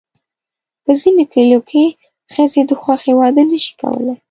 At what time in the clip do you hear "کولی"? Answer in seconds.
3.81-4.13